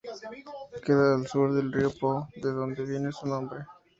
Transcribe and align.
Queda 0.83 1.13
al 1.13 1.27
sur 1.27 1.53
del 1.53 1.71
río 1.71 1.91
Po, 1.99 2.27
de 2.35 2.51
donde 2.51 2.85
viene 2.85 3.11
su 3.11 3.27
nombre. 3.27 3.67